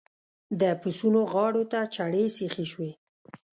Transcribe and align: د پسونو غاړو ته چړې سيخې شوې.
د 0.61 0.63
پسونو 0.81 1.21
غاړو 1.31 1.63
ته 1.71 1.79
چړې 1.95 2.23
سيخې 2.37 2.65
شوې. 2.71 2.91